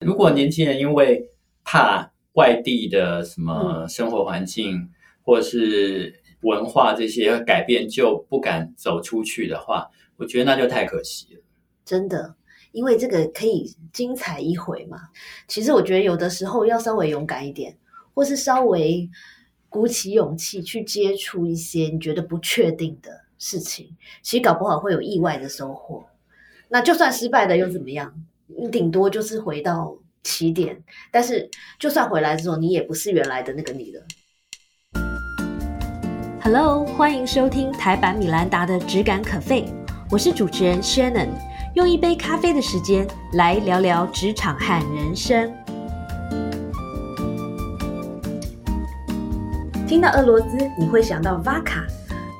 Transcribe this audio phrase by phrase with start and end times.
[0.00, 1.28] 如果年轻人因为
[1.62, 4.90] 怕外地的什么生活环境
[5.22, 11.42] 或者是文化这些改变，就不敢走出去的话，我觉得那就太可惜了。
[11.84, 12.34] 真的，
[12.72, 14.98] 因为这个可以精彩一回嘛。
[15.46, 17.76] 其实我觉得有的时候要稍微勇敢一点，
[18.14, 19.10] 或是稍微
[19.68, 26.06] 鼓起勇气去接触一些你觉得不确定的事情，其实搞不好会有意外的收获。
[26.68, 28.14] 那就算失败了又怎么样？
[28.56, 34.02] 你顶多就是回到起点，但是就算回来之后，你也不是原来的那个你了。
[36.42, 39.66] Hello，欢迎收听台版米兰达的《只感可废》，
[40.10, 41.28] 我是主持人 Shannon，
[41.74, 45.52] 用一杯咖啡的时间来聊聊职场和人生。
[49.86, 51.84] 听到俄罗斯，你会想到 Vaka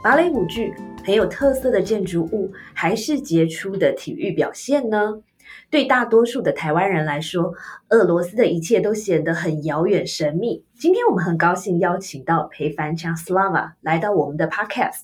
[0.03, 0.75] 芭蕾舞剧，
[1.05, 5.21] 很有特色的建筑物，还是杰出的体育表现呢？
[5.71, 7.55] 对大多数的台湾人来说，
[7.91, 10.65] 俄罗斯的一切都显得很遥远神秘。
[10.75, 15.03] 今天我们很高兴邀请到裴凡强 Slava 来到我们的 Podcast。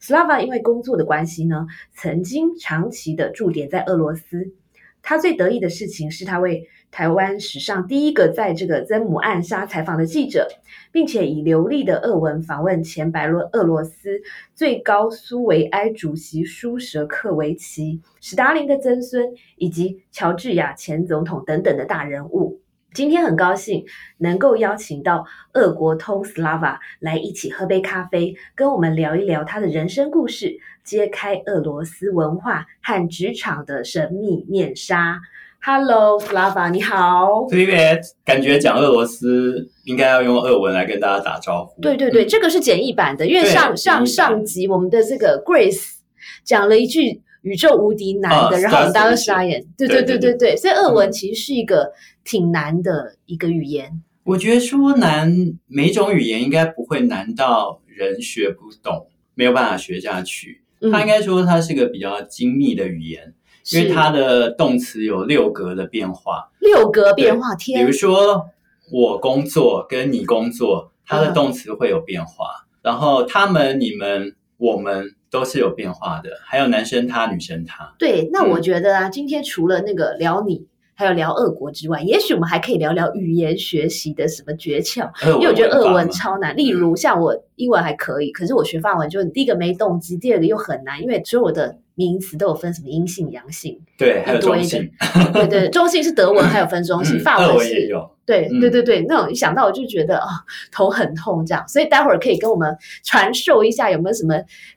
[0.00, 4.54] Slava 因为工作的关系呢，曾经长期的驻点在俄罗斯。
[5.02, 10.48] 他最得意的事情是他为台湾史上第一个在这个曾母暗杀采访的记者，
[10.90, 14.20] 并且以流利的俄文访问前白罗俄罗斯
[14.54, 22.60] 最高苏维埃主席舒舍克维奇、史达林的曾孙以及乔治亚前总统等等的大人物。
[22.94, 23.84] 今天很高兴
[24.16, 35.20] 能够邀请到俄国通 Slava 来一起喝杯咖啡，跟我们聊一聊他的人生故事，揭开俄罗斯文化和职场的神秘面纱。
[35.61, 37.47] Hello，Slava，你好。
[37.49, 41.81] Привет，感觉讲俄罗斯应该要用俄文来跟大家打招呼。
[41.81, 45.95] 对对对，这个是简易版的，因为上上上集我们的这个 Grace
[46.43, 47.21] 讲了一句。
[47.43, 49.61] 宇宙无敌难的，然后我们大家都傻眼。
[49.77, 51.91] 对对对对对，所以俄文其实是一个
[52.23, 54.01] 挺难的一个语言。
[54.23, 55.29] 我觉得说难，
[55.67, 60.61] 每种语言应该不会难到人学不懂，没有办法学下去。
[60.89, 63.33] 它应该说它是个比较精密的语言，
[63.72, 66.50] 因为它的动词有六格的变化。
[66.60, 67.80] 六格变化，天！
[67.80, 68.48] 比如说
[68.90, 72.66] 我工作跟你工作，它的动词会有变化。
[72.82, 75.14] 然后他们、你们、我们。
[75.30, 77.94] 都是有变化的，还有男生他、女生他。
[77.98, 80.66] 对，那我觉得啊，今天除了那个聊你，
[80.98, 85.08] 还有聊俄国之外，也许我们还可以聊聊语言学习的什么诀窍。
[85.36, 94.90] 因为我觉得俄文超难，例如像我英文还可以，可是我学法文，就第一个没动机，第二个又很难，因为所有的名词都有分什么阴性、阳性，对，还有中性。
[95.32, 98.10] 对对，中性是德文， 还有分中性，法文也有。
[98.26, 100.26] 对对对对，那种一想到我就觉得啊，
[100.72, 104.34] 头很痛这样，所以待会儿可以跟我们传授一下有没有什么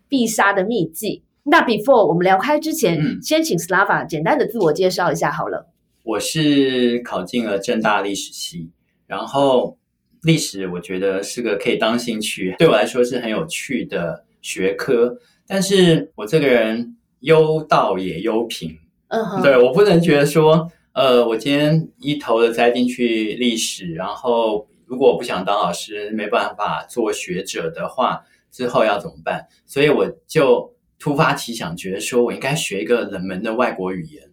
[0.08, 1.24] 必杀的秘籍。
[1.46, 5.66] 那 before 我们聊开之前，先请 Slava 简单的自我介绍一下好了。
[6.04, 8.70] 我是考进了正大历史系，
[9.08, 9.78] 然后
[10.24, 15.18] 历史我觉得是个可以当兴趣，对我来说是很有趣的学科，
[15.48, 20.72] 但是我这个人忧道也忧贫，嗯哼，对我不能觉得说。
[20.94, 29.48] 呃，我今天一头的栽进去历史，然后如果我不想当老师，没办法做学者的话，之后要怎么办？
[29.66, 34.30] 所以我就突发奇想，觉得说我应该学一个冷门的外国语言，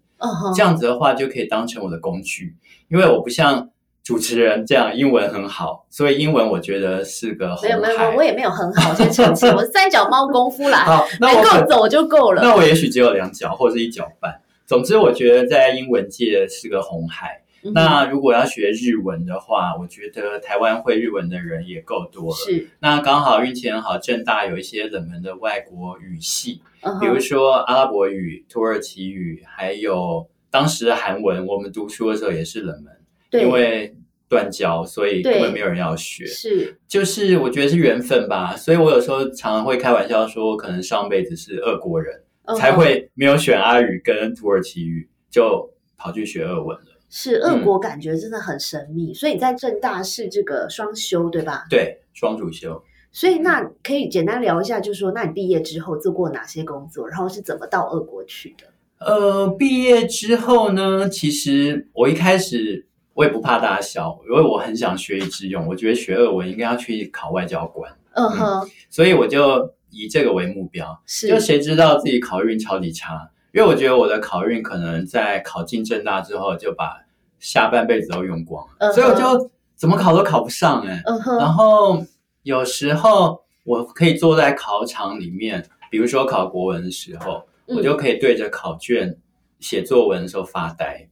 [0.54, 2.56] 这样子的话就可以当成我的工具。
[2.88, 3.70] 因为我不像
[4.02, 12.42] 主持人这样英文很好，所以英文我觉得是个没有没有，我也没有很好，先澄清， 我是三脚猫功夫啦，能够走就够了。
[12.42, 14.40] 那我也许只有两脚或者一脚半。
[14.66, 17.42] 总之，我觉得在英文界是个红海。
[17.62, 22.36] 那如果要学日文的话，我觉得台湾会日文的人也够多了。
[22.36, 26.60] 是，那刚好运气很好，正大有一些冷门的外国语系，
[27.00, 31.46] 比如说阿拉伯语、土耳其语，还有当时的韩文。
[31.46, 33.94] 我们读书的时候也是冷门，因为
[34.28, 36.26] 断交，所以根本没有人要学。
[36.26, 38.56] 是，就是我觉得是缘分吧。
[38.56, 42.22] 所以我有时候常常会开玩笑说，可能上辈子是俄国人。
[42.56, 46.87] 才会没有选阿语跟土耳其语，就跑去学俄文了。
[47.10, 51.66] 是俄国感觉真的很神秘，所以你在正大是这个双修对吧？
[51.70, 52.82] 对，双主修。
[53.10, 58.64] 所以那可以简单聊一下，就是说，那你毕业之后做过哪些工作，然后是怎么到俄国去的？
[58.98, 67.92] 呃，毕业之后呢，其实我一开始我也不怕大家笑，因为我很想学以致用，我觉得学俄文应该要去考外交官。
[68.12, 69.74] 嗯哼，所以我就。
[69.90, 73.30] 以这个为目标，就谁知道自己考运超级差？
[73.52, 77.04] 因为我觉得我的考运可能在考进正大之后就把
[77.38, 81.02] 下半辈子都用光了，所以我就怎么考都考不上哎。
[81.38, 82.04] 然后
[82.42, 89.16] 有时候我可以坐在考场里面，比如说考国文的时候，我就可以对着考卷
[89.60, 91.08] 写作文的时候发呆，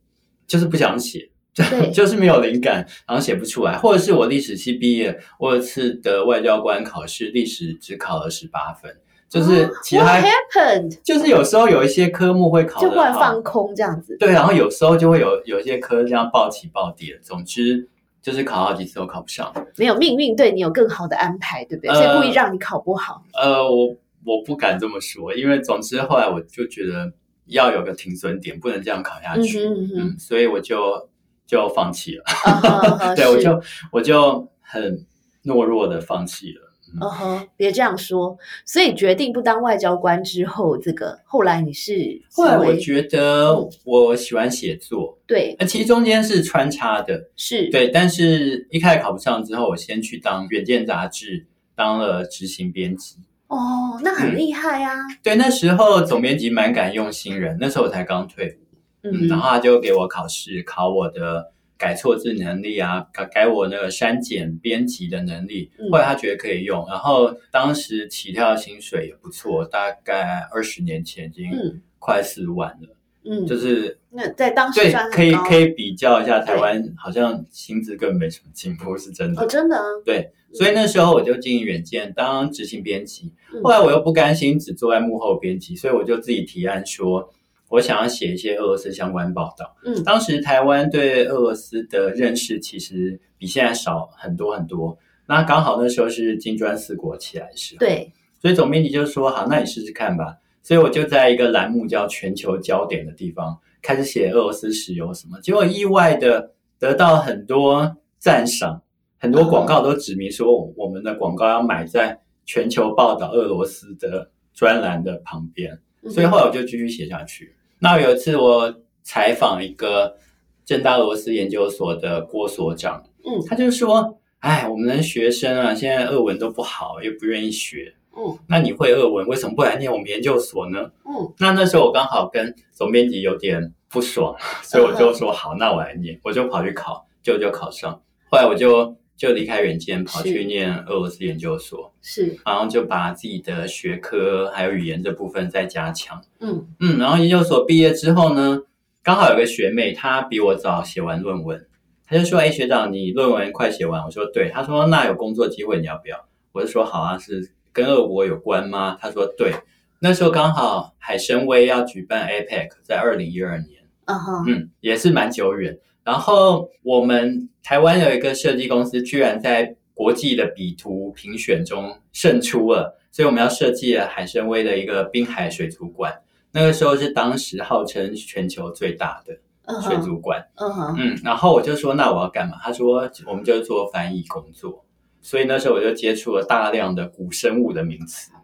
[0.46, 1.30] 就是不想写。
[1.56, 8.94] 对就是没有灵感，然后写不出来，或者是我历史系毕业，我有一次的外交官考试，历史只考了十八分，
[9.28, 11.00] 就是其他 happened？
[11.02, 14.16] 就是有时候有一些科目会考就忽然，放空这样子。
[14.18, 17.88] 对，然后有时候就会有有一些科这样暴起暴跌，总之
[18.22, 19.52] 就是考好几次都考不上。
[19.76, 21.92] 没有命运对你有更好的安排，对不对？
[21.94, 23.22] 所以呃故意让你考不好。
[23.34, 23.88] 呃，我
[24.24, 27.12] 我不敢这么说，因为总之后来我就觉得
[27.46, 31.08] 要有个停损点，不能这样考下去，嗯哼嗯所以我就
[31.46, 32.22] 就放弃了。
[32.26, 35.04] 啊哈啊哈 对，我就我就很
[35.44, 36.65] 懦弱的放弃了。
[37.00, 38.36] 嗯哼，别这样说。
[38.64, 53.16] 所以决定不当外交官之后，这个后来你是后来我觉得嗯我喜欢写作，对那，其实中间是穿插的，是，对，但是一开始考不上之后，我先去当《远见》杂志当了执行编辑。
[53.48, 54.94] 哦，那很厉害啊。
[55.22, 65.70] 对，那时候总编辑蛮敢用新人，那时候我才刚退伍，嗯，然嗯后他就给我考试，考我的改错字能力啊，改改我那个删减编辑的能力。
[65.78, 65.90] 嗯。
[65.90, 71.80] 后来他觉得可以用，然后当时起跳薪水也不错，大概二十年前已经嗯。
[71.98, 79.42] 快四万了，嗯，就是那在当时对可以可以比较一下，台湾好像薪资根本没什么进步，是真的。
[79.42, 79.82] 哦，真的啊。
[80.04, 83.60] 对，所以那时候我就经营远见当执行编辑，嗯。
[83.64, 87.32] 后来我又不甘心只坐在幕后编辑，所以我就自己提案说，
[87.68, 89.76] 我想要写一些俄罗斯相关报道。
[89.84, 94.96] 嗯当时台湾对俄罗斯的认识其实比现在少很多很多。
[95.26, 100.36] 那刚好那时候是金砖四国起来的时候，，对，所以总编辑就说好，那你试试看吧。
[100.62, 108.82] 所以我就在一个栏目叫“全球焦点”的地方开始写俄罗斯石油什么，结果意外的得到很多赞赏，
[109.18, 115.80] 很多广告都指明说我们的广告要买在全球报道俄罗斯的专栏的旁边，嗯
[116.10, 117.54] 所以后来我就继续写下去。
[117.78, 120.16] 那有一次我采访一个
[120.64, 127.94] 正大俄罗斯研究所的郭所长，嗯他就说：“哎，我们的学生啊，现在俄文都不好，又不愿意学。
[128.16, 138.00] 嗯那你会俄文，为什么不来念我们研究所呢？”嗯那那时候我刚好跟总编辑有点不爽，所以我就说 好，那我来念，我就跑去考，就就考上。
[138.30, 146.20] 后来我就就离开远见，跑去念俄罗斯研究所，是，然后就把自己的学科还有语言这部分再加强。
[146.40, 148.60] 嗯嗯，然后研究所毕业之后呢，
[149.02, 151.66] 刚好有个学妹，她比我早写完论文，
[152.06, 159.52] 她就说：“哎，学长，你论文快写完？”我说：“对。”她说：“那有工作机会，你要不要？”我就说：“好啊，是跟俄国有关吗？”她说：“对。”
[159.98, 165.78] 那时候刚好海参崴要举办 APEC，在二零一二年，啊哈，嗯，也是蛮久远。
[166.04, 176.14] 然后我们台湾有一个设计公司，居然在国际的比图评选中胜出了，所以我们要设计了海参崴的一个滨海水族馆。
[176.52, 182.56] 那个时候是当时号称全球最大的嗯水，族馆，嗯哼，嗯，然后我就说那我要干嘛？
[182.62, 184.84] 他说我们就做翻译工作，
[185.20, 188.40] 所以那时候我就接触了大量的古生物的名词，嗯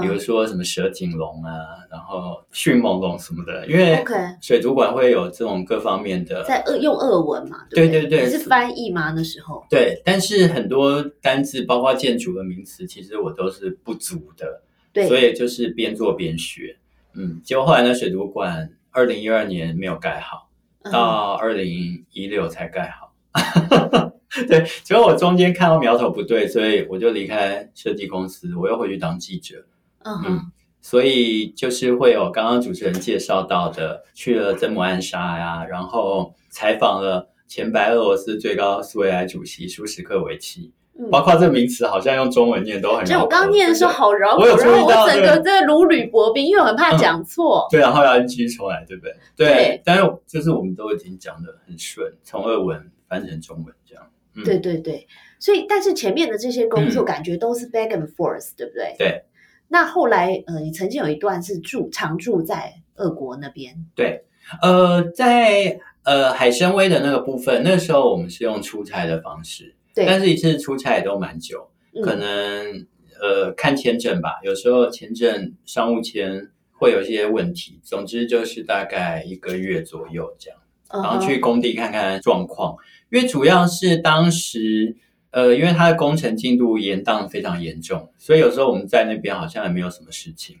[0.00, 1.52] 比如说什么蛇颈龙啊，
[1.90, 4.04] 然后迅猛龙什么的，因为
[4.40, 8.06] 水族馆会有这种各方面的在俄用俄文嘛，对对？
[8.06, 8.38] 对是。
[8.40, 9.12] 翻译吗？
[9.16, 14.62] 那时候，对，但是很多单字，包括建筑的名词，其实我都是不足的，
[14.92, 16.76] 对，所以就是边做边学。
[17.14, 20.48] 嗯，结果后来呢，水族馆二零一二年没有盖好，
[20.82, 20.92] 嗯。
[20.92, 24.11] 到二零一六才盖好。
[24.48, 29.64] 对，结果我中间看到苗头不对，所以我就离开设计公司，我又回去当记者。
[30.04, 43.12] 嗯哼，所以就是会有刚刚主持人介绍到的，去了曾母暗杀呀，然后采访了前白俄罗斯最高苏维埃主席舒什克维奇，嗯包括这个名词好像用中文念都很绕口。
[43.12, 47.68] 就我刚念的时候好绕口，然后我整个在如履薄冰，因为我很怕讲错。
[47.70, 49.14] 对，然后要 NG 出来，对不对？
[49.36, 54.04] 对，对但是就是我们都已经讲的很顺，从俄文翻成中文这样。
[54.34, 55.06] 嗯对对对，
[55.38, 58.94] 所以但是前面的这些工作嗯感觉都是 back and forth，、对不对？
[58.98, 59.24] 对。
[59.68, 64.22] 那后来，呃，你曾经有一段是住常住在俄国那边，对，
[64.60, 71.70] 呃，在呃海参崴的那个部分，那时候我们是用出差的方式，对，但是一次出差也都蛮久。
[71.94, 72.86] 嗯可能
[73.20, 77.80] 呃看签证吧，有时候签证商务签会有一些问题。
[77.82, 80.61] 总之就是大概一个月左右这样，嗯
[80.92, 82.76] 然后去工地看看状况，
[83.10, 84.96] 因为主要是当时。
[85.34, 90.56] 呃，因为它的工程进度延宕非常严重，所以有时候我们在那边好像也没有什么事情，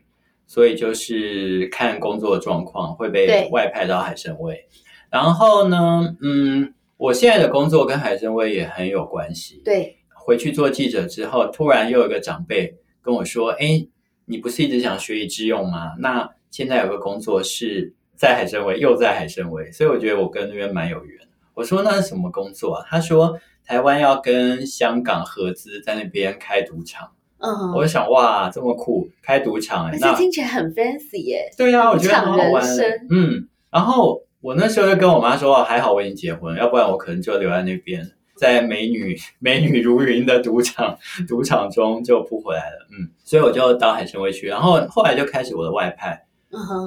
[0.46, 4.64] 所以就是看工作状况会对被外派到海参崴。
[5.10, 9.60] 然后呢，嗯，我现在的工作跟海参崴也很有关系。
[9.62, 13.86] 对，回去做记者之后，突然又有一个长辈跟我说：“哎，
[14.24, 15.92] 你不是一直想学以致用吗？
[15.98, 21.18] 那现在有个工作是在海参崴，又在海参崴，所以我觉得我跟那边蛮有缘。
[21.54, 22.86] 我说那是什么工作啊？
[22.88, 23.36] 他说
[23.66, 27.10] 台湾要跟香港合资在那边开赌场。
[27.38, 31.50] 嗯，我就想哇，这么酷，开赌场哎、那听起来很 fancy 耶。
[31.58, 32.64] 对呀、我觉得很好玩。
[33.10, 42.86] 嗯，然后我那时候就跟我妈说，哦还好我已经结婚，要不然我可能就留在那边，在美女 美女如云的赌场 赌场中就不回来了。
[42.92, 46.24] 嗯，所以我就到海参崴去，然后后来就开始我的外派。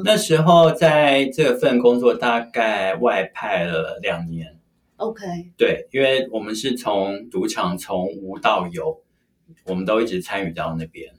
[0.03, 4.57] 那时候在这份工作大概外派了两年。
[4.97, 5.23] ，OK，
[5.57, 9.01] 对，因为我们是从赌场从无到有，
[9.65, 11.11] 我们都一直参与到那边。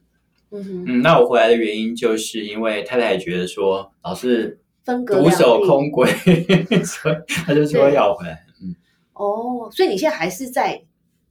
[0.51, 6.07] 嗯哼，嗯，那我回来的原因就是因为太太觉得说老是分隔独守空闺，
[6.87, 8.47] 所以 他就说要回来。
[8.63, 8.77] 嗯，
[9.15, 10.81] 哦，所以你现在还是在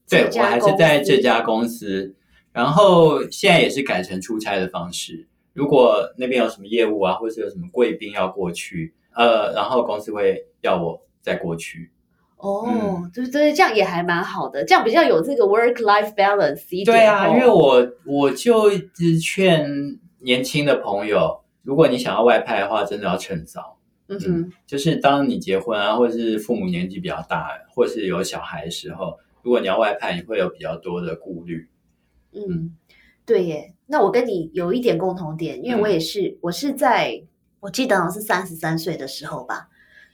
[0.10, 2.14] 对我还是在这家公司，
[2.52, 5.30] 然后现在也是改成出差的方式。
[5.56, 11.92] 如果那边有什么业务啊，或是有什么贵宾要过去，呃，然后公司会要我再过去。
[12.38, 16.86] 哦嗯，对对，这样也还蛮好的，这样比较有这个 work life balance 一点。
[16.86, 19.66] 对啊，哦因为我我就一直劝
[20.20, 23.80] 年轻的朋友，如果你想要外派的话，真的要趁早。
[24.08, 31.68] 嗯哼，就是当你结婚啊，或者是父母年纪比较大，或是有小孩的时候，如果你要外派，你会有比较多的顾虑。
[32.34, 32.76] 嗯，
[33.26, 33.74] 对耶。
[33.88, 37.22] 那我跟你有一点共同点，因为我也是，我是在
[37.60, 39.68] 我记得好像是三十三岁的时候吧，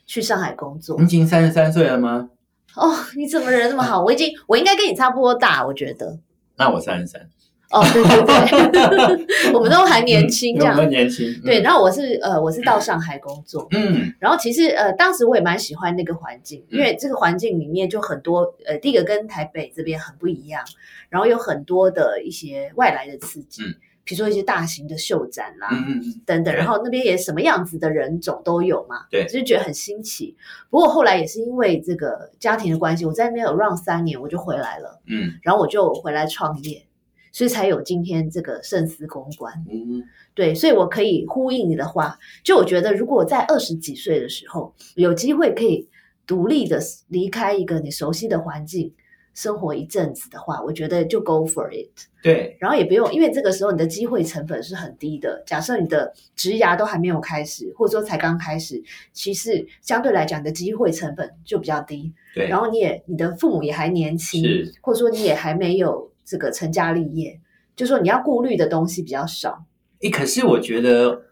[0.05, 1.05] 去上海工作你。
[1.05, 2.29] 已经三十三岁了吗？
[2.75, 4.01] 哦，你怎么人那么好？
[4.03, 6.19] 我已经，我应该跟你差不多大，我觉得。
[6.57, 7.29] 那我三十三，
[7.71, 10.75] 哦，对对对， 我们都还年轻这样。
[10.75, 10.81] 嗯我。
[10.81, 11.29] 们年轻。
[11.31, 11.41] 嗯。
[11.45, 14.13] 对，，然后我是呃，我是到上海工作，嗯。
[14.19, 20.63] 然后其实呃，当时我也蛮喜欢那个环境，因为这个环境里面就很多呃，第一个跟台北这边很不一样，
[21.09, 23.75] 然后有很多的一些外来的刺激，嗯。
[24.03, 29.23] 比如说一些大型的秀展啦、嗯嗯，等等，然后那边也什么样子的人种都有嘛，对。
[29.25, 30.35] 就是觉得很新奇。
[30.71, 35.33] 不过后来也是因为这个家庭的关系，我在那边有 run 三年，我就回来了，嗯。
[35.43, 36.83] 然后我就回来创业，
[37.31, 39.53] 所以才有今天这个盛思公关。
[39.69, 45.87] 嗯对，所以我可以呼应你的话，就我觉得，如果我在二十几岁的时候有机会可以
[46.25, 48.93] 独立的离开一个你熟悉的环境，
[49.33, 51.89] 生活一阵子的话，我觉得就 go for it。
[52.21, 55.43] 对，然后也不用，因为这个时候你的机会成本是很低的。
[55.45, 62.13] 假设你的职涯都还没有开始，或者说才刚开始，其实相对来讲，你的机会成本就比较低。
[62.35, 67.37] 对，然后你也你的父母也还年轻是，或者说你也还没有这个成家立业，
[67.75, 69.65] 就说你要顾虑的东西比较少。
[69.99, 71.23] 诶，可是我觉得，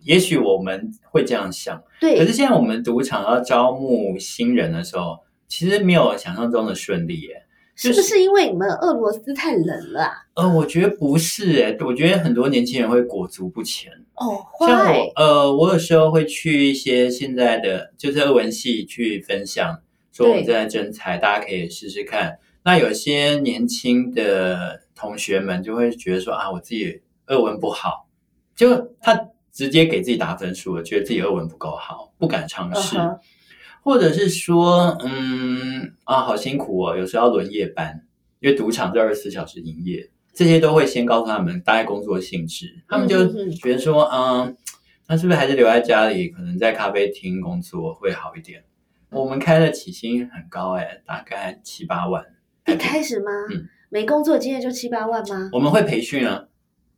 [0.00, 7.44] 也许我们会这样想，对，可是现在我们赌场要招募新人的时候，其实没有想象中的顺利耶。
[7.76, 10.12] 是不是因为你们俄罗斯太冷了啊？
[10.34, 13.92] 呃，我觉得不是诶，我觉得很多年轻人会裹足不前。
[14.16, 22.40] 哦，像坏我，呃，我有时候会去一些现在的就是俄文系去分享，说我们对正在征才，大家可以试试看。
[22.68, 28.06] 那有些年轻的同学们就会觉得说啊，我自己俄文不好，
[28.54, 29.18] 就他
[29.50, 32.98] 直接给自己打分数了，觉得自己俄文不够好，不敢尝试。
[33.82, 38.02] 或者是说，嗯啊，好辛苦哦，有时候要轮夜班，
[38.40, 44.54] 因为赌场是二十四小时营业，这些都会先告诉他们大概工作性质，他们就觉得说，嗯，
[45.06, 48.62] 那是不是还是留在家里，可能在咖啡厅工作会好一点？
[49.08, 52.22] 我们开的起薪很高哎、大概七八万。
[52.68, 53.30] 一开始吗？
[53.50, 55.48] 嗯没工作经验就七八万吗？
[55.50, 56.44] 我们会培训啊，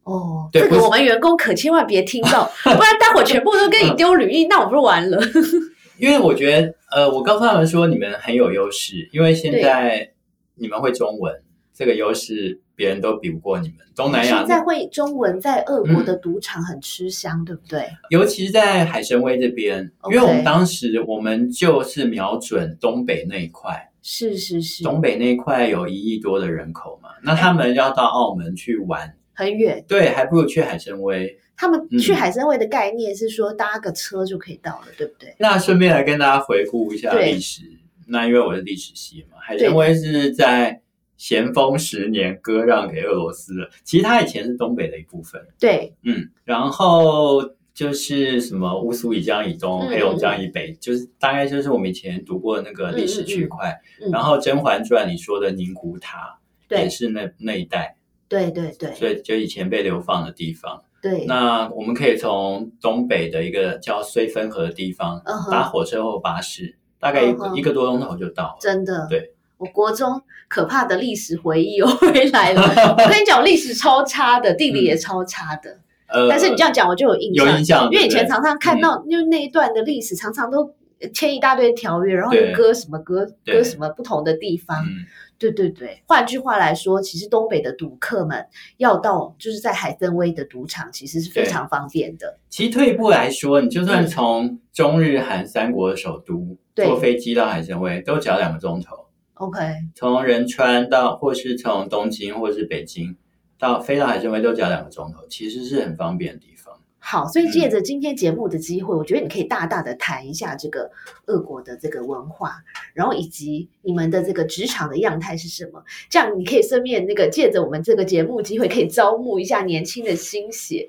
[0.02, 5.16] 哦，这个我们员工可千万别听到， 不然待会儿全部都跟你丢履历，那我不是完了？
[5.98, 10.10] 因为我觉得，呃，我告诉他们说你们很有优势，因为现在
[10.56, 11.32] 你们会中文，
[11.72, 13.76] 这个优势别人都比不过你们。
[13.94, 17.84] 东南亚现在会中文在俄国的赌场很吃香，对不对？
[18.08, 29.84] 尤其是在海参崴这边，因为我们当时我们就是瞄准东北那一块，是是是，东北那一块有一亿多的人口嘛，那他们要到澳门去玩，很远。
[29.86, 31.36] 对，还不如去海参崴。
[31.56, 35.34] 他们去嗯海参崴的概念是说搭个车就可以到了，对不对？
[35.38, 37.60] 那顺便来跟大家回顾一下对历史。
[38.06, 40.80] 那因为我是历史系嘛，海参崴是在
[41.18, 43.68] 咸丰十年割让给俄罗斯了。
[43.84, 47.42] 其实它以前是东北的一部分，对，嗯，然后
[47.80, 53.74] 就是什么乌苏以江以东、嗯黑龙江以北，就是大概就是我们以前读过的那个历史区块。
[54.12, 57.96] 然后《甄嬛传》里说的宁古塔也是那那一带，
[58.28, 60.82] 对对对所以就以前被流放的地方。
[61.00, 65.18] 对，那我们可以从东北的一个叫绥芬河的地方
[65.50, 68.56] 搭火车或巴士，大概一个嗯一个多钟头就到了。
[68.60, 72.60] 真的，对，我国中可怕的历史回忆又回来了。
[72.92, 75.80] 我跟你讲，我历史超差的，地理也超差的。
[76.12, 80.74] 呃，但是你这样讲，我就有印象，有印象，因为以前常常看到，因为那一段的历史常常都
[81.14, 82.50] 签一大堆条约，然后对。
[82.50, 84.84] 又割什么割割什么不同的地方。
[84.84, 85.06] 嗯，
[85.38, 88.44] 对对对，换句话来说，其实东北的赌客们
[88.76, 92.38] 要到就是在海参崴的赌场，其实是非常方便的。
[92.48, 94.06] 其实退一步来说，你就算嗯。
[94.06, 98.96] 从中日韩三国的首都坐飞机到海参崴，都只要两个钟头。
[99.34, 99.58] OK，
[99.94, 103.16] 从仁川到，或是从东京或是北京
[103.60, 106.74] 到飞到海参崴都只要两个钟头，其实是很方便的地方。
[107.02, 110.90] 好，所以借嗯着今天节目的机会，我觉得你可以大大的谈一下这个
[111.26, 112.56] 俄国的这个文化，
[112.92, 115.82] 然后以及你们的这个职场的样态是什么。
[116.10, 120.88] 这样你可以顺便那个借着我们这个节目机会，可以招募一下年轻的新血。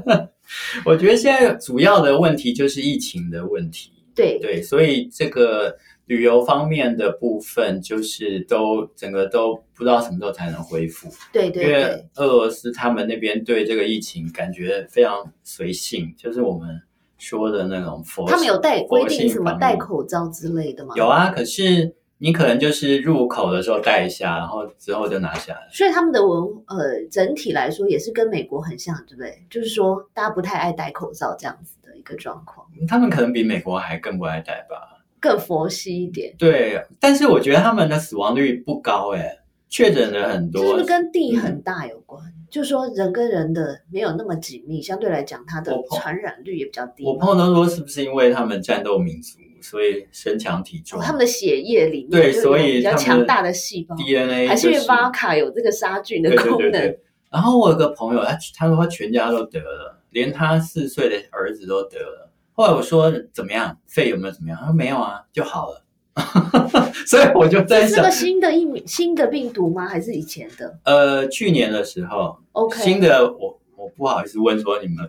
[0.86, 5.76] 我觉得现在主要的问题就是疫情的问题，对对，所以这个
[6.06, 11.08] 旅游方面的部分，就是都整个都不知道什么时候才能恢复。
[11.32, 16.80] 对对因为，俄罗斯他们那边对这个疫情感觉非常随性，就是我们
[17.18, 20.94] 说的那种佛，他们有戴规定什么戴口罩之类的吗？
[20.96, 25.68] 有啊，可是你可能就是入口的时候戴一下，然后之后就拿下来。
[25.72, 29.44] 所以他们的文呃整体来说也是跟美国很像，对不对？
[29.50, 34.92] 就是说大家不太爱戴口罩这样子的一个状况，他们可能比美国还更不爱戴吧？
[35.26, 36.34] 更佛系一点。
[36.38, 40.62] 对，但是我觉得他们的死亡率不高哎，确诊的很多。
[40.62, 42.22] 这是不是跟地很大有关？
[42.48, 47.10] 就是说人跟人的没有那么紧密，相对来讲，它的传染率也比较低嘛。
[47.10, 51.02] 我朋友都说，是不是因为他们战斗民族，所以身强体壮？
[51.02, 56.70] 哦他们的血液里面对所以比较强大的细胞，DNA 还是因为就是 Vodka 有这个杀菌的功能？
[56.70, 57.00] 对对。
[57.28, 62.25] 然后我有个朋友，他他说他全家都得了，连他四岁的儿子都得了。
[62.56, 64.58] 后来我说怎么样，肺有没有怎么样？
[64.58, 65.84] 他说没有啊，就好了。
[67.06, 69.86] 所以我就在想这是个，新的疫新的病毒吗？
[69.86, 75.06] 还是以前的呃，去年的时候，？OK，新的我我不好意思问说你们，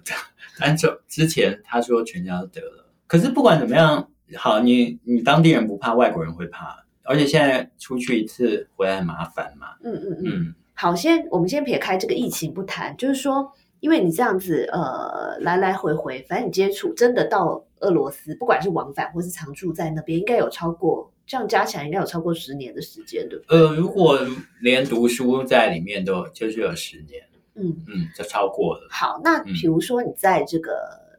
[0.60, 2.86] 但就之前他说全家都得了。
[3.08, 9.68] 可是不管怎么样，好，你你当地人不怕，外国人会怕，而且现在出去一次回来很麻烦嘛。
[9.86, 10.24] 嗯嗯嗯。
[10.26, 23.58] 嗯，好，先我们先撇开这个疫情不谈，就是说，因为你这样子呃来来回回，反正你接触真的到俄罗斯，不管是往返或是常住在那边，应该有超过这样加起来应该有超过十年的时间，对不对？
[23.58, 24.20] 呃，如果
[24.62, 27.22] 连读书在里面都就是有十年，
[27.56, 28.88] 嗯，嗯，就超过了。
[28.90, 30.74] 好，那嗯比如说你在这个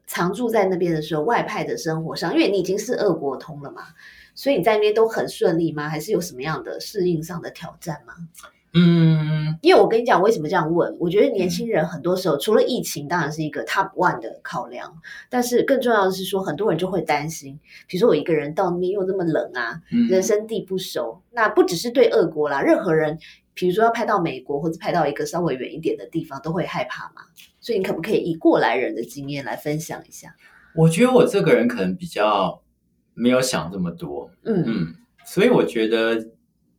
[0.07, 3.83] 常住在那边的时候，外派的生活上，因为你已经是俄国通了嘛，
[4.35, 5.88] 所以你在那边都很顺利吗？
[5.88, 8.14] 还是有什么样的适应上的挑战吗？
[8.74, 10.94] 嗯，因为我跟你讲，为什么这样问？
[11.00, 14.94] 我觉得年轻人很多时候，除了疫情当然是一个 top one 的考量，
[15.31, 23.18] 但是更重要的是说，很多人就会担心，比如说我一个人到那边又那么冷啊，嗯人生地不熟，那不只是对俄国啦，任何人，
[23.54, 27.22] 比如说要派到美国或者派到一个稍微远一点的地方，都会害怕嘛。
[27.61, 30.35] 所以你可不可以以过来人的经验来分享一下？
[30.74, 32.62] 我觉得我这个人可能比较
[33.14, 36.24] 没有想这么多，嗯嗯，所以我觉得，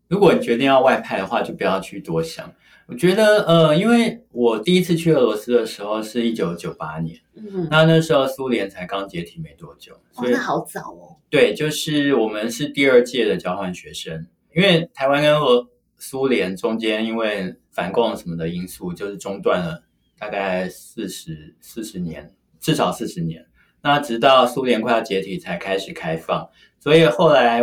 [0.10, 2.52] 如果你决定要外派的话，就不要去多想。
[2.88, 11.16] 我觉得，呃，因为我第一次去俄罗斯的时候是一九九八年，嗯，那那时候苏联才刚解体没多久，哦，所以那好早哦。
[11.30, 15.70] 对，就是我们是第二届的交换学生，因为台湾跟俄
[16.00, 19.84] 苏联中间因为反共什么的因素，就是中断了
[20.18, 23.46] 大概四十四十年，至少四十年。
[23.84, 27.62] 那直到苏联快要解体才开始开放，所以后来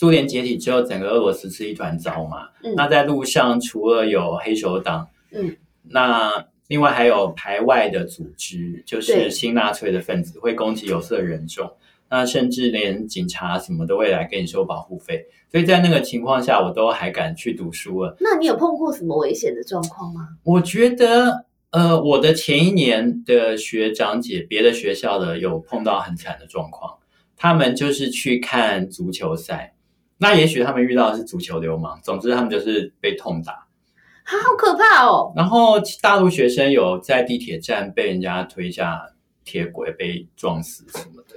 [0.00, 2.48] 苏联解体之后，整个俄罗斯是一团糟嘛。
[2.64, 5.54] 嗯那在路上除了有黑手党，嗯，
[5.90, 11.70] 那另外还有排外的组织，就是新纳粹的分子会攻击有色人种。
[12.08, 18.16] 那甚至连警察什么都会来跟你收保护费，所以在那个情况下，我都还敢去读书了。
[18.20, 20.30] 那你有碰过什么危险的状况吗？
[20.44, 26.96] 我觉得，呃，我的前一年的学长姐，别的学校的有碰到很惨的状况，
[27.36, 29.74] 他们就是去看足球赛，
[30.20, 33.52] 那也许他们遇到的是足球流氓，总之他们就是被痛打。
[33.52, 35.32] 啊，好可怕哦！
[35.34, 39.00] 然后大陆学生有在地铁站被人家推下
[39.44, 41.36] 铁轨，被撞死什么的。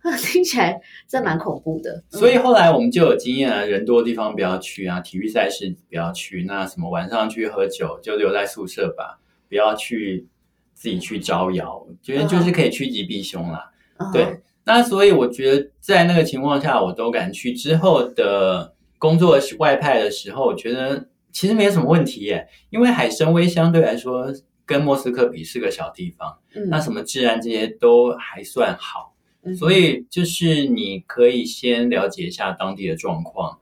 [0.18, 2.02] 听起来真蛮恐怖的。
[2.12, 6.44] 嗯所以后来我们就有经验啊，人多的地方不要去啊，体育赛事不要去。
[6.46, 10.28] 那什么晚上去喝酒就留在宿舍吧，不要去
[10.74, 11.86] 自己去招摇。
[12.00, 13.70] 觉得就是可以趋吉避凶啦。
[13.98, 17.54] 嗯对，那所以我觉得在那个情况下，我都敢去。
[17.54, 24.30] 之后的工作外派的时候，我觉得其实没有什么问题耶，因为海参崴相对来说
[24.66, 29.14] 跟莫斯科比是个小地方，嗯那什么治安这些都还算好。
[29.42, 33.60] 嗯所以就是你可以先了解一下当地的状况，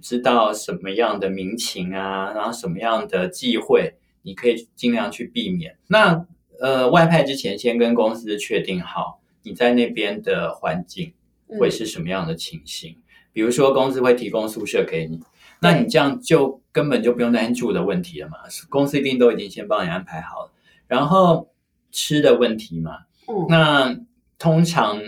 [0.00, 5.76] 知道什么样的民情啊，然后什么样的忌讳，你可以尽量去避免。
[5.88, 6.24] 那
[6.60, 11.12] 呃，外派之前先跟公司确定好你在那边的环境，
[11.46, 12.96] 会是什么样的情形。
[13.32, 15.20] 比如说，公司会提供宿舍给你，
[15.60, 20.52] 那你这样就根本就不用担心住的问题了嘛，公司一定都已经先帮你安排好了。
[20.86, 21.48] 然后
[21.90, 24.00] 吃的问题嘛，嗯，那
[24.38, 25.00] 通常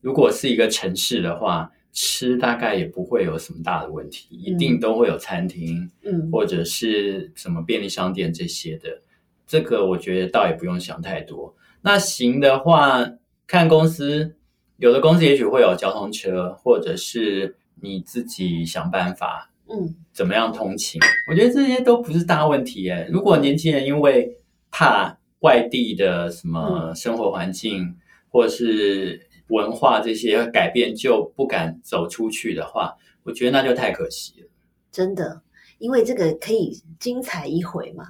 [0.00, 9.00] 如果是一个城市的话，吃大概也不会有什么大的问题，一定都会有餐厅，嗯，或者是什么便利商店这些的。
[9.46, 11.54] 这个我觉得倒也不用想太多。
[11.82, 13.04] 那行的话，
[13.50, 14.36] 看公司，
[14.76, 21.00] 有的公司也许会有交通车，或者是你自己想办法，嗯，怎么样通勤？
[21.28, 23.08] 我觉得这些都不是大问题耶。
[23.10, 24.38] 如果年轻人因为
[24.70, 27.96] 怕外地的什么生活环境，
[28.28, 34.46] 或者是文化这些改变，就不敢走出去的话，我觉得那就太可惜了。
[34.92, 35.42] 真的，
[35.78, 38.04] 因为这个可以精彩一回嘛。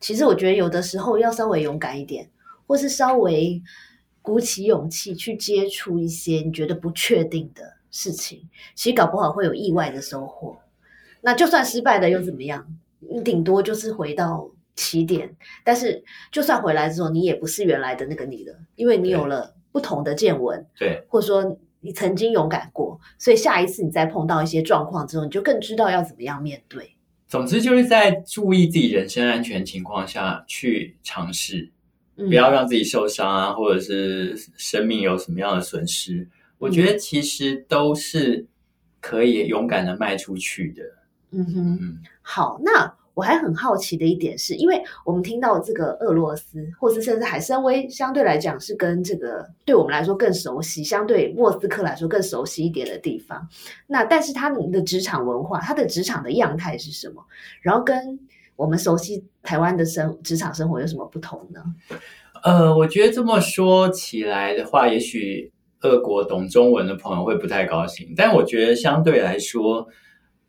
[0.00, 2.30] 其实我觉得有的时候要稍微勇敢一点，
[2.66, 3.60] 或是稍微
[4.26, 10.58] 鼓起勇气去接触一些你觉得不确定的事情，其实搞不好会有意外的收获。
[11.20, 12.66] 那就算失败了又怎么样？
[12.98, 26.96] 你顶多就是回到起点，但是就算回来之后，你也不是原来的那个你了，因为你有了不同的见闻，对，或者说你曾经勇敢过，所以下一次你再碰到一些状况之后，你就更知道要怎么样面对。
[27.28, 31.70] 总之就是在注意自己人身安全情况下去尝试，嗯
[32.16, 36.26] 不要让自己受伤啊，或者是生命有什么样的损失。
[36.58, 38.46] 我觉得其实都是
[39.00, 40.82] 可以勇敢的迈出去的。
[41.32, 53.48] 嗯哼，嗯，好，那我还很好奇的一点是，因为我们听到这个俄罗斯，或是甚至海参崴，相对来讲是跟这个对我们来说更熟悉，相对莫斯科来说更熟悉一点的地方。
[53.86, 57.24] 那但是他们的职场文化，他的职场的样态是什么？
[57.60, 58.18] 然后跟
[58.56, 61.62] 我们熟悉台湾的生职场生活有什么不同呢？
[62.42, 69.86] 呃，我觉得这么说起来的话，也许俄国懂中文的朋友会不太高兴，但我觉得相对来说，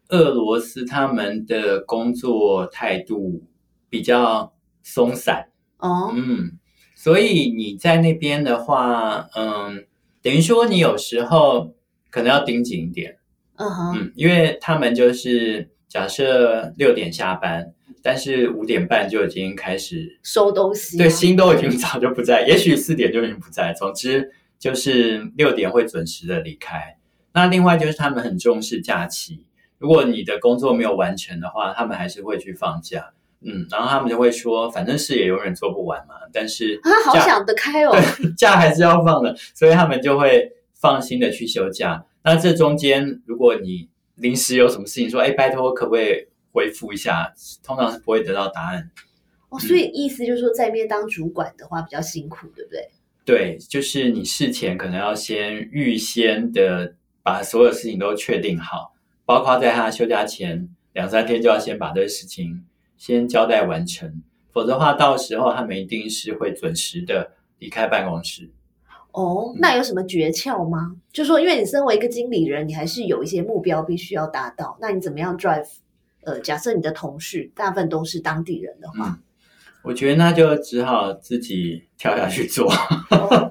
[0.09, 3.43] 俄罗斯他们的工作态度
[3.89, 5.49] 比较松散。
[5.79, 6.57] 哦，嗯，
[6.95, 9.85] 所以你在那边的话，嗯，
[10.21, 11.73] 等于说你有时候
[12.09, 13.17] 可能要盯紧一点，
[13.55, 17.73] 嗯哼，嗯，因为他们就是假设六点下班，
[18.07, 26.95] 但是五点半就已经开始，收东西啊，对，心都已经早就不在，也许四点就已经不在，总之就是六点会准时的离开。
[27.33, 29.43] 那另外就是他们很重视假期，
[29.77, 33.11] 如果你的工作没有完成的话，他们还是会去放假。
[33.41, 42.05] 嗯，然后他们就会说，反正事也永远做不完嘛，但是啊，好想得开哦，对，假还是要放的，所以他们就会放心的去休假。
[42.23, 46.25] 那这中间，如果你临时有什么事情说，哎，拜托，可不可以
[46.57, 47.31] 回复一下？
[47.63, 48.89] 通常是不会得到答案。
[49.49, 52.89] 哦，所以意思就是说，在那边当主管的话比较辛苦，对不对？
[53.23, 58.93] 对，就是你事前可能要先预先的把所有事情都确定好，
[59.23, 62.65] 包括在他休假前两三天就要先把这个事情
[62.97, 68.49] 先交代完成，否则的话，到时候他们一定是会准时的离开办公室。
[69.11, 70.95] 哦，那有什么诀窍吗？
[71.11, 74.77] 就说，因为你身为一个经理人，你还是有一些目标必须要达到。
[74.79, 75.67] 那你怎么样 drive？
[76.27, 79.19] 呃，假设你的同事大部分都是当地人的话，嗯，
[79.81, 82.69] 我觉得那就只好自己跳下去做。
[82.69, 83.49] 哦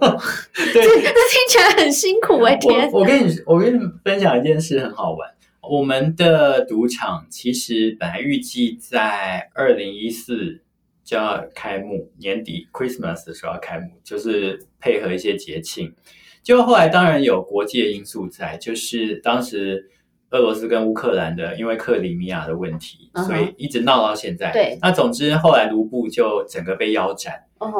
[0.54, 2.92] 对，这这听起来很辛苦哎、天！
[2.92, 5.26] 我我跟你我跟你分享一件事，很好玩。
[5.62, 10.60] 我们的赌场其实本来预计在二零一四
[11.02, 15.94] 就要开幕，年底 Christmas 的时候要开幕，就是配合一些节庆。
[16.42, 19.90] 就后来当然有国际的因素在，就是当时
[20.30, 24.52] 俄罗斯跟乌克兰的因为克里米亚的问题，所以一直闹到现在。
[24.52, 27.34] 对那总之后来卢布就整个被腰斩。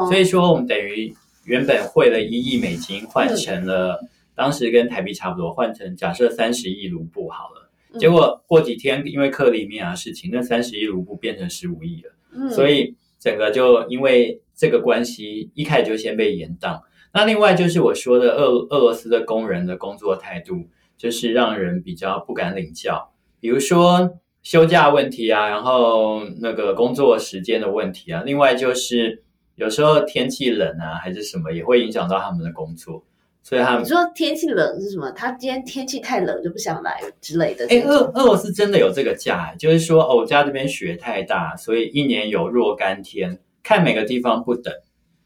[0.09, 1.13] 所以说，我们等于
[1.45, 3.99] 原本汇了一亿美金，换成了、
[4.33, 7.63] 当时跟台币差不多，换成假设三十亿卢布好了。
[7.93, 16.79] 嗯结果过几天，因为克里米亚的事情，那三十亿卢布变成十五亿了，嗯所以整个就因为这个关系，一开始就先被延宕。
[17.13, 29.23] 那另外就是我说的俄俄罗斯的工人的工作态度，就是让人比较不敢领教，比如说休假问题啊，然后那个工作时间的问题啊，另外就是
[29.55, 33.03] 有时候天气冷啊，还是什么，也会影响到他们的工作，
[33.43, 35.11] 所以他们你说天气冷是什么？
[35.11, 44.73] 他今天天气太冷就不想来之类的哎，俄俄罗斯真的有这个假，就是说，哦，我家这边雪太大，所以一年有若干天，看每个地方不等。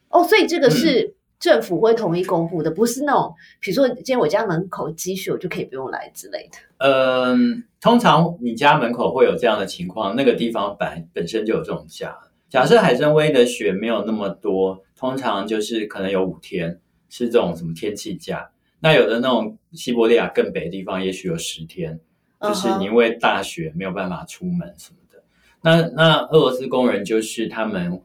[0.09, 6.57] 哦，所以这个嗯是政府会统一公布的，不是那种比如说今天我家门口积雪，我就可以不用来之类的。
[6.77, 12.15] 嗯，通常你家门口会有这样的情况，那个地方本本身就有这种假。
[12.47, 18.51] 假设海参崴的雪没有那么多，通常就是可能有五天是这种什么天气假。
[18.79, 21.99] 那有的那种西伯利亚更北的地方，也许有十天，
[22.41, 25.23] 就是你因为大雪没有办法出门什么的。
[25.61, 28.01] 那那俄罗斯工人就是他们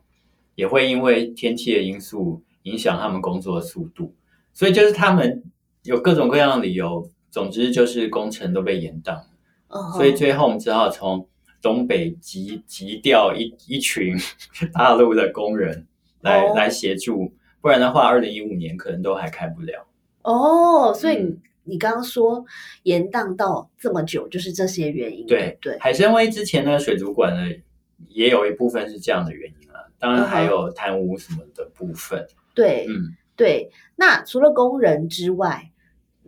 [0.54, 4.14] 也会因为天气的因素影响他们工作的速度，
[4.52, 5.42] 所以就是他们
[5.84, 9.20] 有各种各样的理由，总之就是工程都被延宕。
[9.94, 11.28] 所以最后我们只好从
[11.62, 14.16] 东北急急调一一群
[14.72, 15.86] 大陆的工人
[16.20, 19.86] 来、哦来协助，不然的话，二零一五年可能都还开不了。
[20.22, 22.44] 哦，所以你、嗯你刚刚说
[22.84, 25.76] 延宕到这么久，就是这些原因，对对？
[25.80, 27.56] 海参崴之前的水族馆呢，
[28.06, 32.24] 也有一部分是这样的原因啊，当然还有贪污什么的部分。
[32.56, 33.70] 对，嗯，对。
[33.94, 35.70] 那除了工人之外，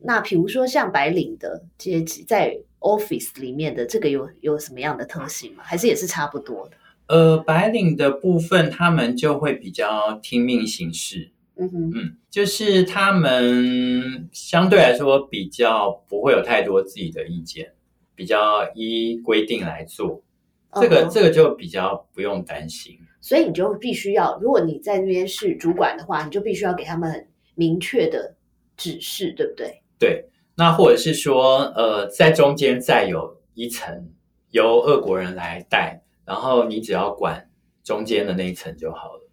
[0.03, 5.64] 那比如说像白领的阶级，在 office 里面的这个有有什么样的特性吗？
[5.64, 6.77] 还是也是差不多的？
[7.09, 11.33] 呃，白领的部分，他们就会比较听命行事。
[11.57, 17.73] 嗯哼，嗯，就是他们相对来说比较不会有太多自己的意见，
[18.14, 20.23] 比较依规定来做。
[20.81, 22.99] 这个这个就比较不用担心。
[23.29, 28.35] 所以你就必须要，如果你在那边是主管的话，你就必须要给他们很明确的
[28.75, 29.83] 指示，对不对？
[29.99, 30.25] 对，
[30.57, 34.09] 那或者是说，呃，在中间再有一层
[34.53, 37.51] 由俄国人来带，然后你只要管
[37.85, 39.31] 中间的那一层就好了。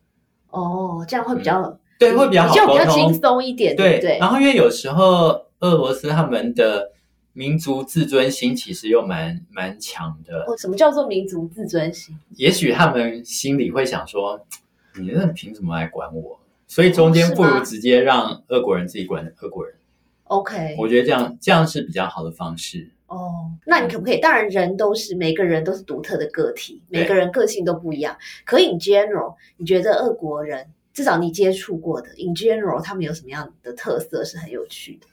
[0.49, 3.13] 哦，这样会比较、嗯对，会比较好就比较轻。
[3.13, 4.17] 松一点，对对对？
[4.19, 5.29] 然后因为有时候
[5.61, 6.91] 俄罗斯他们的
[7.35, 12.17] 民族自尊心其实又蛮蛮强的，哦，什么叫做民族自尊心？
[12.37, 14.39] 也许他们心里会想说
[14.97, 19.75] ：“你那凭什么来管我？”所以中间不如直接让俄国人自己管俄国人。
[20.23, 22.89] OK，我觉得这样这样是比较好的方式。
[23.07, 24.19] 哦，那你可不可以？
[24.19, 28.17] 当然，人都是每个人都是独特的个体，对每个人个性都不一样。
[28.45, 35.07] 可 in general，你觉得俄国人，至少你接触过的，in general，他们有什么样的特色是很有趣的？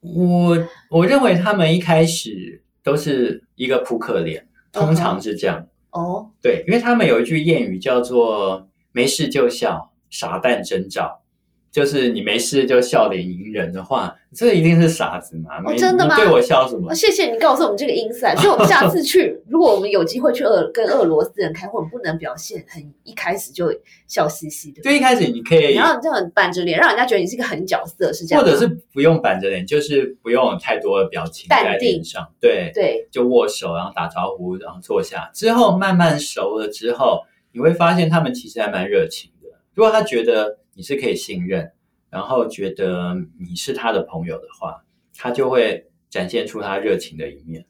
[0.00, 0.56] 我
[0.90, 5.66] 我认为他们一开始都是一个扑克脸，通常是这样。
[5.90, 11.22] 哦，对，因为他们有一句谚语叫做“没事就笑，傻蛋真照”，
[11.70, 15.60] 就是你没事就笑脸迎人的话，这一定是傻子嘛？
[15.60, 16.94] 没真的吗你对我笑什么哦，？
[16.94, 18.36] 谢谢你告诉我们这个 insight。
[18.40, 23.72] 所以，我们下次去，如果我们有机会去俄跟俄罗斯人开会，我们不能表现很一开始就
[24.06, 28.42] 笑嘻嘻的，对一开始你可以你，要这样板着脸，让人家觉得你是一个狠角色，是这样？
[28.42, 35.30] 或者是不用板着脸，就是不用太多的表情淡在脸定上，对，对，就握手，然后打招呼，然后坐下。
[35.34, 37.20] 之后慢慢熟了之后，
[37.52, 39.48] 你会发现他们其实还蛮热情的。
[39.74, 41.72] 如果他觉得你是可以信任，
[42.08, 44.84] 然后觉得你是他的朋友的话，
[45.16, 47.66] 他就会展现出他热情的一面。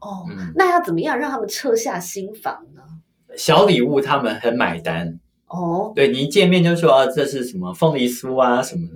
[0.00, 2.80] 哦，嗯，那要怎么样让他们撤下心防呢？
[3.36, 8.94] 小礼物他们很买单，哦，对你一见面就说啊，这是什么凤梨酥啊什么的，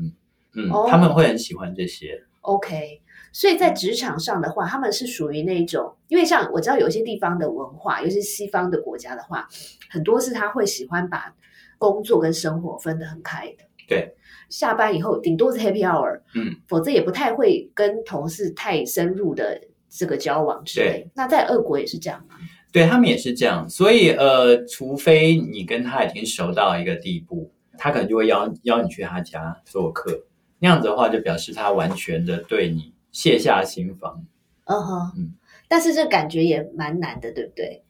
[0.54, 2.24] 嗯，哦他们会很喜欢这些。
[2.40, 3.02] OK，
[3.34, 9.46] 所以在职场上的话，他们是属于那一种，因为像我知道有一些地方的文化，尤其是西方的国家的话，
[9.90, 11.34] 很多是他会喜欢把
[11.82, 13.64] 工作跟生活分得很开的。
[13.88, 14.14] 对，
[14.48, 21.10] 下班以后顶多是 Happy Hour，嗯，否则也不太会跟同事太深入的这个交往之类。
[21.14, 22.36] 那在俄国也是这样吗？
[22.72, 30.24] 对他们也是这样，所以呃，除非你跟他已经熟到一个地步，他可能就会邀邀你去他家做客，
[30.60, 34.24] 那样子的话，就表示他完全的对你卸下心防。
[34.64, 35.34] 嗯哼，嗯
[35.68, 37.82] 但是这感觉也蛮难的，对不对？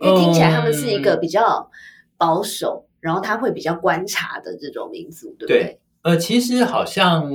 [0.00, 1.70] 因为听起来他们是一个比较
[2.16, 5.62] 保守，然后他会比较观察的这种民族，对不对？
[5.62, 7.30] 对呃，其实好像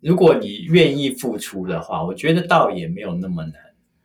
[0.00, 3.54] 如果你愿意付出的话，我觉得倒也没有那么难。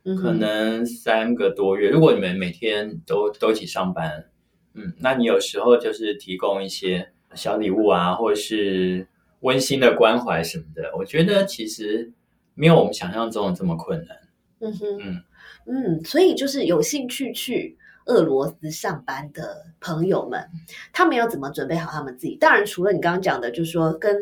[0.05, 4.25] 嗯可能三个多月，如果你们每天都都一起上班，
[4.73, 9.07] 嗯，那你有时候就是提供一些小礼物啊，或者是
[9.41, 12.11] 温馨的关怀什么的，我觉得其实
[12.53, 14.17] 没有我们想象中的这么困难。
[14.59, 15.23] 嗯哼，嗯
[15.67, 20.49] 嗯，所以就是有兴趣去俄罗斯上班的朋友们，
[20.91, 22.35] 他们要怎么准备好他们自己？
[22.35, 24.15] 当然，除了你刚刚讲的，就是说跟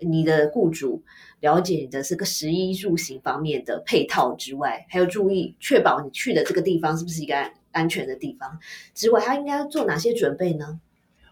[0.00, 1.02] 你的雇主
[1.40, 8.58] 了解你的这个食衣住行方面的配套之外，还有注意确保你去的这个地方是不是一个安安全的地方
[8.94, 10.80] 之外，他应该要做哪些准备呢？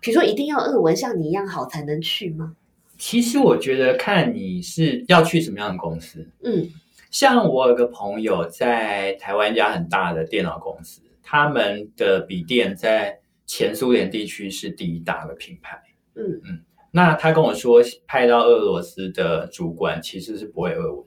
[0.00, 2.54] 比如说，一定要俄文像你一样好才能去吗？
[2.98, 6.70] 其实我觉得看你是要去什么样的公司，嗯
[7.11, 15.82] 像我有个朋友在台湾一家很大的电脑公司，他们的笔电在前苏联地区是第一大的品牌。
[16.14, 16.60] 嗯嗯
[16.92, 21.04] 那他跟我说，派到俄罗斯的主管其实是不会俄文。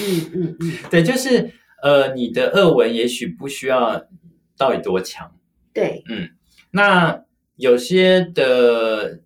[0.00, 1.50] 嗯嗯嗯， 对，就是
[1.82, 4.06] 呃，你的俄文也许不需要
[4.56, 5.34] 到底多强。
[5.72, 6.30] 对，嗯
[6.70, 7.24] 那
[7.56, 9.20] 有些的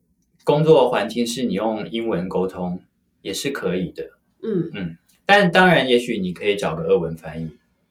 [0.44, 2.81] 工作环境是你用英文沟通
[3.20, 4.05] 也是可以的。
[4.42, 4.96] 嗯嗯
[5.27, 7.51] 但当然，也许你可以找个俄文翻译。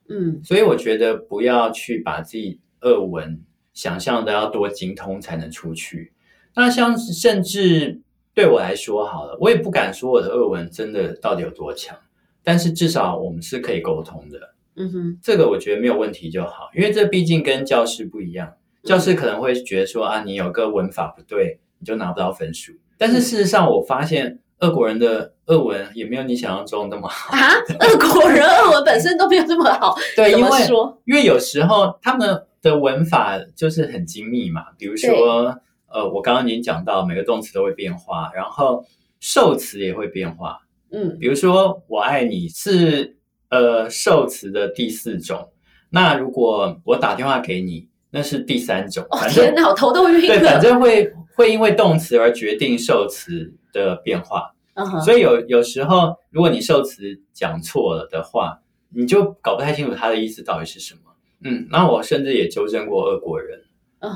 [0.10, 3.42] 嗯所以我觉得不要去把自己俄文
[3.74, 6.14] 想象的要多精通才能出去。
[6.56, 8.02] 那像甚至
[8.34, 11.98] 对我来说好了，我也不敢说我的俄文真的到底有多强，
[12.44, 14.56] 但是至少我们是可以沟通的。
[14.76, 18.54] 嗯哼，这个我觉得没有问题就好，因为这毕竟跟教师不一样。
[18.84, 22.74] 教师可能会觉得说啊，你有个文法不对，你就拿不到分数。
[22.98, 27.36] 但是事实上，我发现俄国人的俄文也没有你想象中那么好。
[27.36, 31.02] 啊，俄国人俄文本身都没有这么好，对，因为说？
[31.06, 35.58] 因为有时候他们的文法就是很精密嘛，比如说，
[35.90, 38.86] 呃，我刚刚已经讲到每个动词都会变化，然后
[39.20, 40.60] 受词也会变化。
[40.90, 43.18] 嗯比如说“我爱你”是
[43.50, 45.50] 呃受词的第四种，
[45.90, 49.04] 那如果我打电话给你，那是第三种。
[49.10, 50.62] 哦反正天哪，我头都晕对，反。
[50.62, 54.54] 正会会因为动词而决定受词的变化。
[54.76, 61.02] 嗯哼，所以有有时候，如果你受词讲错了的话，你就搞不太清楚他的意思到底是什么。
[61.44, 63.60] 嗯，那我甚至也纠正过俄国人，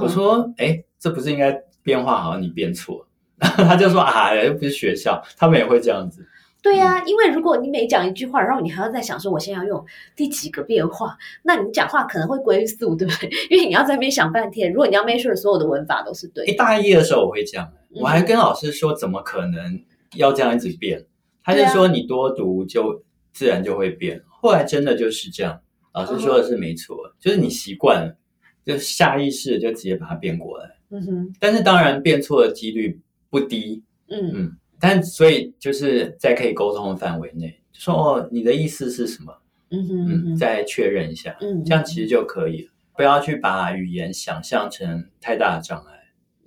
[0.02, 1.52] 我说，哎，这不是应该
[1.84, 3.06] 变化，好像你变错
[3.38, 3.64] 然后。
[3.66, 6.26] 他就说啊，又不是学校，他们也会这样子。
[6.64, 9.84] 对呀、因为如果你每讲一句话，然后你还要再想说我现在要用
[10.16, 13.30] 第几个变化，那你讲话可能会龟速，对不对？
[13.50, 14.72] 因为你要在那边想半天。
[14.72, 19.80] 如果你要 make sure 所有的文法都是对一，大一的时候我会这样，嗯我还跟老师说，怎么可能
[20.16, 21.04] 要这样一直变？
[21.44, 24.24] 他就说你多读就自然就会变。
[24.42, 25.62] 后来真的就是这样，
[25.94, 28.18] 老师说的是没错，就是你习惯了，
[28.66, 30.78] 就下意识就直接把它变过来。
[30.90, 33.00] 嗯哼，但是当然变错的几率
[33.30, 39.32] 不低，嗯嗯，但所以就是在可以沟通的范围内，就说哦，你的意思是什么？
[39.70, 42.72] 嗯哼，嗯嗯，哼，再确认一下，嗯，这样其实就可以了。
[42.94, 45.94] 不要去把语言想象成太大的障碍。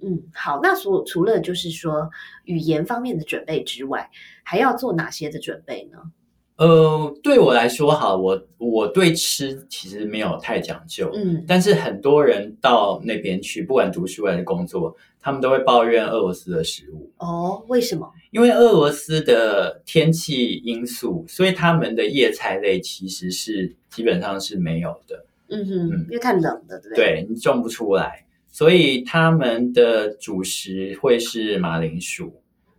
[0.02, 2.10] 嗯，好，那除除了就是说
[2.44, 4.10] 语言方面的准备之外，
[4.42, 5.98] 还要做哪些的准备呢？
[6.56, 17.10] 呃，对我来说，哈，我我对吃其实没有太讲究，嗯但是很多人到那边去，不管读书还是工作，他们都会抱怨俄罗斯的食物。
[17.18, 18.08] 哦，为什么？
[18.30, 26.96] 因为俄罗斯的天气因素，所以他们的叶菜类其实是基本上是没有的，嗯哼，嗯因为太冷了，对不对？
[26.96, 32.32] 对你种不出来，所以他们的主食会是马铃薯，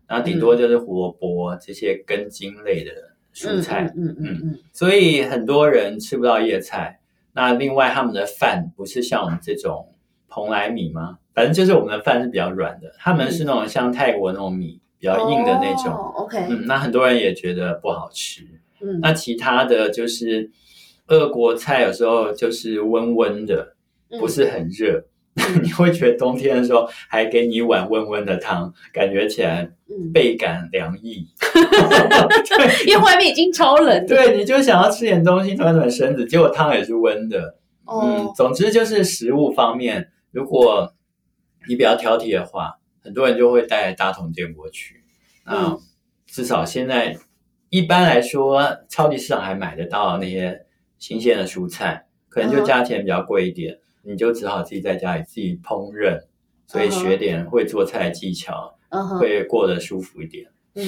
[0.07, 2.91] 然后顶多就是胡萝卜这些根茎类的
[3.35, 6.99] 蔬菜，嗯嗯嗯嗯所以很多人吃不到叶菜。
[7.33, 9.93] 那另外他们的饭不是像我们这种
[10.29, 11.19] 蓬莱米吗？
[11.33, 15.93] 反正就是我们的饭是比较软的，他们是那种像泰国那种米比较硬的那种。
[15.93, 18.41] 哦 OK，嗯，那很多人也觉得不好吃。
[18.81, 20.49] 嗯那其他的就是
[21.07, 23.75] 俄国菜，有时候就是温温的，
[24.09, 25.03] 嗯不是很热。
[25.61, 31.27] 你会觉得冬天的时候还给你一碗温温的汤，感觉起来嗯，倍感凉意。
[32.87, 34.07] 因为外面已经超冷了。
[34.07, 37.57] 对，你就想要吃点东西暖暖身子，结果汤也是温的。
[37.85, 40.93] 嗯哦，，总之就是食物方面，如果
[41.67, 45.03] 你比较挑剔的话，很多人就会带大桶电锅去。
[45.45, 45.79] 那嗯
[46.25, 47.15] 至少现在
[47.69, 50.65] 一般来说，超级市场还买得到那些
[50.97, 56.21] 新鲜的蔬菜，可能就嗯价钱比较贵一点，你就只好自己在家里自己烹饪，
[56.67, 58.77] 所以学点会做菜的技巧，
[59.19, 60.45] 会过得舒服一点。
[60.75, 60.83] 嗯，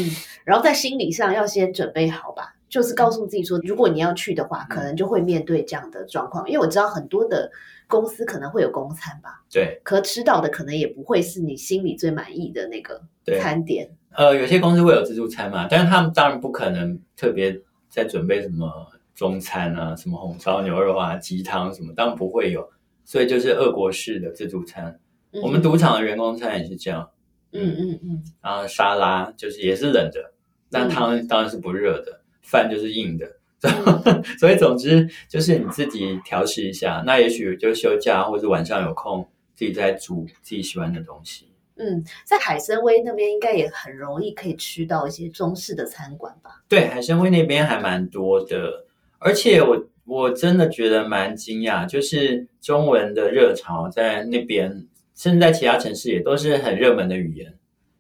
[0.46, 6.48] 然后在心理上要先准备好吧，就是告诉自己说，如果你要去的话，可能就会面对这样的状况。
[6.48, 7.50] 因为我知道很多的
[7.88, 13.02] 公司可能会有公餐吧，对可吃到的可能也不会是你心里最满意的那个，
[13.40, 13.90] 餐点。
[14.12, 17.58] 呃，有些公司会有自助餐嘛，但是他们当然不可能特别
[17.90, 18.70] 在准备什么
[19.16, 22.70] 中餐啊，什么红烧牛肉啊、鸡汤什么，当然不会有。
[23.08, 25.00] 所以就是俄国式的自助餐，
[25.32, 27.10] 嗯我们赌场的员工餐也是这样。
[27.54, 30.34] 嗯嗯嗯然后沙拉就是也是冷的，
[30.70, 33.26] 那汤当然是不热的，饭就是硬的。
[33.62, 41.48] 嗯 所以总之就是你自己调试一下，那也许就休假或者晚上有空，自己再煮自己喜欢的东西。
[41.78, 46.62] 嗯，在海参崴那边应该也很容易可以吃到一些中式的餐馆吧？
[46.68, 48.86] 对，海参崴那边还蛮多的，
[49.18, 57.54] 而且我我真的觉得蛮惊讶，就是中文的热潮在那边，甚至在其他城市也都是很热门的语言。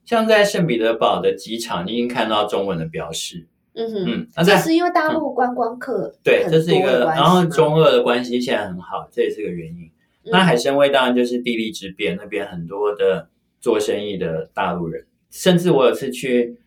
[0.06, 3.46] 像在圣彼得堡的机场，你已经看到中文的标示。
[3.74, 9.92] 嗯哼，嗯，那这在是因为大陆观光客对，很这是一个，然后中俄的关系现在很好，这也是个原因。
[10.32, 13.30] 那嗯海参崴当然就是地利之便，那边很多的
[13.60, 16.58] 做生意的大陆人，甚至我有次去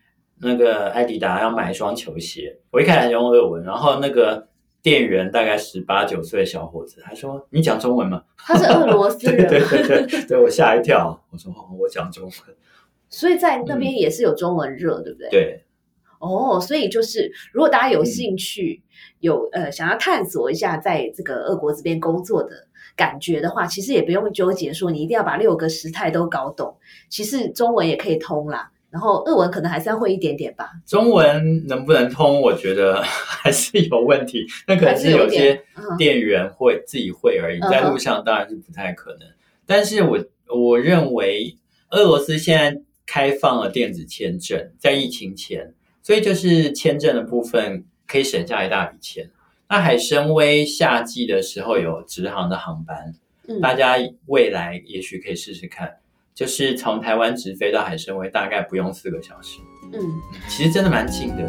[0.41, 4.47] 那个艾迪达要买一双球鞋，我一开始还用俄文，然后那个
[4.83, 12.33] 店员大概十八九岁的小伙子，他说：“你讲中文吗他是俄罗？”斯人对嘛，对 对，对我吓一跳，我说：“哦，我讲中文。
[13.09, 15.64] 所以在那边也是有中文热，对不对？”对，
[16.18, 18.83] 哦，所以就是如果大家有兴趣，
[19.18, 26.76] 有呃想要探索一下在这个俄国这边工作的感觉的话，其实也不用纠结说你一定要把六个时态都搞懂，
[27.09, 28.70] 其实中文也可以通啦。
[28.91, 30.70] 然后日文可能还是要会一点点吧。
[30.86, 34.47] 中文能不能通，我觉得 还是有问题。
[34.66, 35.62] 那可能是有些
[35.97, 39.28] 店员会自己会而已，在路上当然是不太可能。
[39.66, 40.18] 但是我
[40.49, 41.57] 我认为
[41.91, 45.72] 俄罗斯现在开放了电子签证，在疫情前。
[46.03, 49.30] 所以就是签证的部分可以省下一大笔钱。
[49.68, 53.14] 那海参崴夏季的时候有直航的航班，
[53.61, 55.99] 大家未来也许可以试试看，
[56.41, 59.59] 就是从台湾直飞到海参崴，大概不用四个小时。
[59.93, 60.01] 嗯，
[60.49, 61.47] 其实真的蛮近的。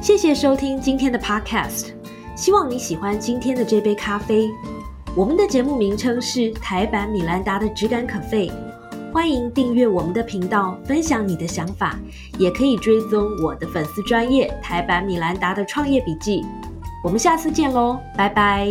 [0.00, 1.88] 谢谢收听今天的 Podcast，
[2.36, 4.48] 希望你喜欢今天的这杯咖啡。
[5.16, 8.48] 我们的节目名称是台版米兰达的质感可废。
[9.12, 11.98] 欢迎订阅我们的频道，分享你的想法，
[12.38, 16.46] 也可以追踪我的粉丝专业台版米兰达的创业笔记。
[17.02, 18.68] 我们下次见喽，拜拜。